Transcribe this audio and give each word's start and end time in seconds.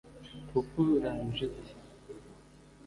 Kuku 0.49 0.79
Ranjit 1.01 1.55